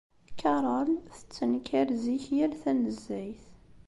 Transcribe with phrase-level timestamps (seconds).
[0.41, 3.45] Carol tettenkar zik yal tanezzayt.